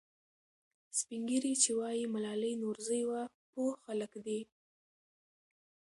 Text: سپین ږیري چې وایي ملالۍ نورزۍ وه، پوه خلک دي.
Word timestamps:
سپین 0.99 1.21
ږیري 1.29 1.53
چې 1.63 1.71
وایي 1.79 2.05
ملالۍ 2.13 2.53
نورزۍ 2.61 3.01
وه، 3.09 3.21
پوه 3.51 3.71
خلک 3.83 4.11
دي. 4.25 4.39